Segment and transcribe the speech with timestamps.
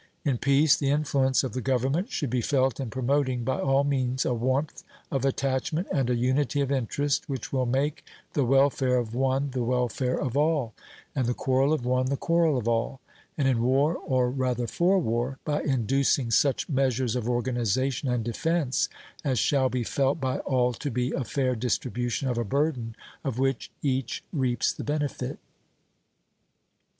[0.25, 4.25] In peace, the influence of the government should be felt in promoting by all means
[4.25, 8.03] a warmth of attachment and a unity of interest which will make
[8.33, 10.73] the welfare of one the welfare of all,
[11.15, 12.99] and the quarrel of one the quarrel of all;
[13.37, 18.89] and in war, or rather for war, by inducing such measures of organization and defence
[19.23, 23.37] as shall be felt by all to be a fair distribution of a burden of
[23.37, 25.37] which each reaps the benefit.